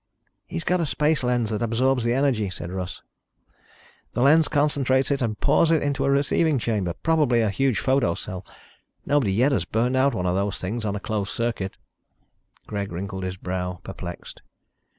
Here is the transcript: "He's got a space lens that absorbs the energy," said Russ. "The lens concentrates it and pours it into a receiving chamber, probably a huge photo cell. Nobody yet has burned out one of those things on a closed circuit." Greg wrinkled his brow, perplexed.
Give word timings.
"He's 0.47 0.63
got 0.63 0.79
a 0.79 0.85
space 0.87 1.21
lens 1.21 1.51
that 1.51 1.61
absorbs 1.61 2.03
the 2.03 2.11
energy," 2.15 2.49
said 2.49 2.71
Russ. 2.71 3.03
"The 4.13 4.23
lens 4.23 4.47
concentrates 4.47 5.11
it 5.11 5.21
and 5.21 5.39
pours 5.39 5.69
it 5.69 5.83
into 5.83 6.05
a 6.05 6.09
receiving 6.09 6.57
chamber, 6.57 6.93
probably 7.03 7.41
a 7.41 7.51
huge 7.51 7.77
photo 7.79 8.15
cell. 8.15 8.43
Nobody 9.05 9.31
yet 9.31 9.51
has 9.51 9.63
burned 9.65 9.95
out 9.95 10.15
one 10.15 10.25
of 10.25 10.33
those 10.33 10.57
things 10.57 10.85
on 10.85 10.95
a 10.95 10.99
closed 10.99 11.29
circuit." 11.29 11.77
Greg 12.65 12.91
wrinkled 12.91 13.23
his 13.23 13.37
brow, 13.37 13.79
perplexed. 13.83 14.41